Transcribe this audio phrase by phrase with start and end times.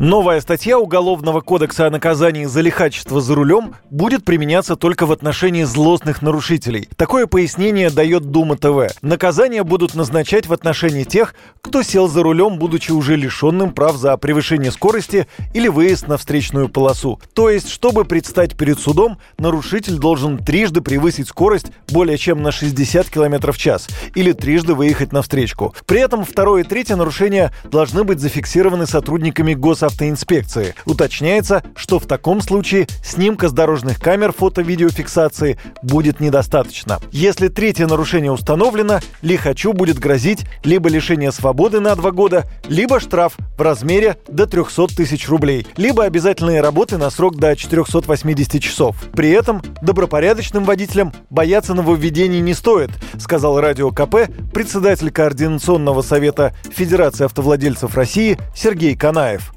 [0.00, 5.62] Новая статья Уголовного кодекса о наказании за лихачество за рулем будет применяться только в отношении
[5.62, 6.88] злостных нарушителей.
[6.96, 8.92] Такое пояснение дает Дума ТВ.
[9.02, 14.16] Наказания будут назначать в отношении тех, кто сел за рулем, будучи уже лишенным прав за
[14.16, 17.20] превышение скорости или выезд на встречную полосу.
[17.32, 23.08] То есть, чтобы предстать перед судом, нарушитель должен трижды превысить скорость более чем на 60
[23.08, 25.72] км в час или трижды выехать на встречку.
[25.86, 30.74] При этом второе и третье нарушения должны быть зафиксированы сотрудниками гос госавтоинспекции.
[30.86, 37.00] Уточняется, что в таком случае снимка с дорожных камер фото-видеофиксации будет недостаточно.
[37.12, 43.34] Если третье нарушение установлено, лихачу будет грозить либо лишение свободы на два года, либо штраф
[43.56, 48.96] в размере до 300 тысяч рублей, либо обязательные работы на срок до 480 часов.
[49.12, 57.24] При этом добропорядочным водителям бояться нововведений не стоит, сказал Радио КП председатель Координационного совета Федерации
[57.24, 59.52] автовладельцев России Сергей Канаев.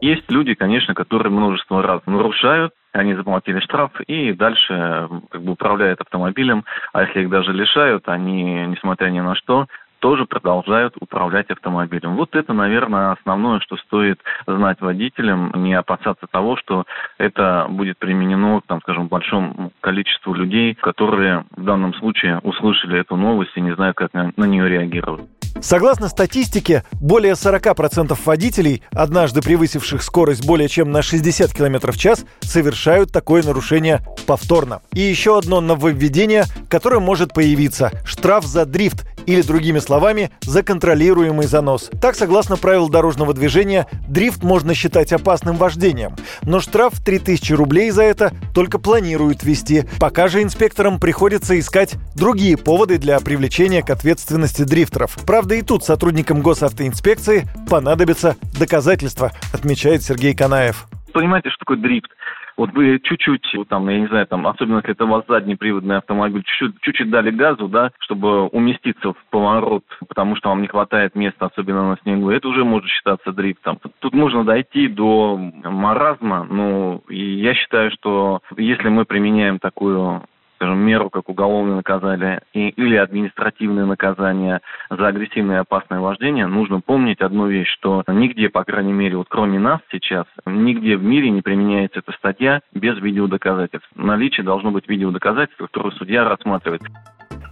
[0.00, 6.00] Есть люди, конечно, которые множество раз нарушают, они заплатили штраф и дальше как бы управляют
[6.00, 9.66] автомобилем, а если их даже лишают, они, несмотря ни на что,
[10.00, 12.16] тоже продолжают управлять автомобилем.
[12.16, 16.84] Вот это, наверное, основное, что стоит знать водителям, не опасаться того, что
[17.18, 23.52] это будет применено, там, скажем, большому количеству людей, которые в данном случае услышали эту новость
[23.54, 25.28] и не знают, как на, на нее реагировать.
[25.60, 32.24] Согласно статистике, более 40% водителей, однажды превысивших скорость более чем на 60 км в час,
[32.40, 34.82] совершают такое нарушение повторно.
[34.94, 41.46] И еще одно нововведение, которое может появиться– штраф за дрифт или, другими словами, за контролируемый
[41.46, 41.90] занос.
[42.00, 46.16] Так, согласно правил дорожного движения, дрифт можно считать опасным вождением.
[46.42, 49.84] Но штраф 3000 рублей за это только планируют ввести.
[49.98, 55.18] Пока же инспекторам приходится искать другие поводы для привлечения к ответственности дрифтеров.
[55.26, 60.86] Правда, и тут сотрудникам госавтоинспекции понадобятся доказательства, отмечает Сергей Канаев.
[61.12, 62.10] Понимаете, что такое дрифт?
[62.60, 65.96] Вот вы чуть-чуть, там, я не знаю, там, особенно если это у вас задний приводный
[65.96, 71.14] автомобиль, чуть-чуть, чуть-чуть дали газу, да, чтобы уместиться в поворот, потому что вам не хватает
[71.14, 73.78] места, особенно на снегу, это уже может считаться дрифтом.
[74.00, 80.24] Тут, можно дойти до маразма, ну, и я считаю, что если мы применяем такую
[80.60, 84.60] скажем, меру, как уголовное наказание и, или административное наказание
[84.90, 89.28] за агрессивное и опасное вождение, нужно помнить одну вещь, что нигде, по крайней мере, вот
[89.30, 93.88] кроме нас сейчас, нигде в мире не применяется эта статья без видеодоказательств.
[93.94, 96.82] Наличие должно быть видеодоказательств, которые судья рассматривает.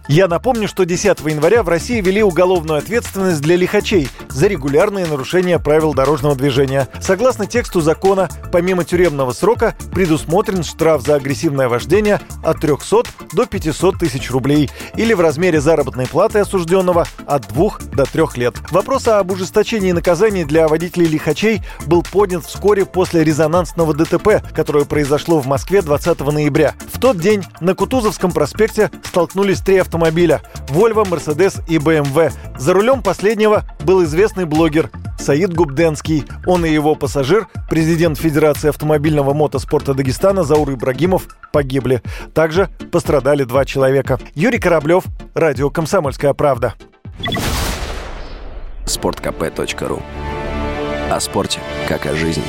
[0.09, 5.59] Я напомню, что 10 января в России ввели уголовную ответственность для лихачей за регулярные нарушения
[5.59, 6.87] правил дорожного движения.
[6.99, 13.03] Согласно тексту закона, помимо тюремного срока предусмотрен штраф за агрессивное вождение от 300
[13.33, 18.55] до 500 тысяч рублей или в размере заработной платы осужденного от 2 до 3 лет.
[18.71, 25.39] Вопрос об ужесточении наказаний для водителей лихачей был поднят вскоре после резонансного ДТП, которое произошло
[25.39, 26.73] в Москве 20 ноября.
[26.91, 32.31] В тот день на Кутузовском проспекте столкнулись три автомобиля автомобиля– Volvo, Mercedes и BMW.
[32.57, 34.89] За рулем последнего был известный блогер
[35.19, 36.23] Саид Губденский.
[36.45, 42.01] Он и его пассажир, президент Федерации автомобильного мотоспорта Дагестана Заур Ибрагимов, погибли.
[42.33, 44.19] Также пострадали два человека.
[44.35, 46.75] Юрий Кораблев, радио «Комсомольская правда».
[48.85, 50.01] Спорткп.ру
[51.11, 52.43] О спорте, как о жизни.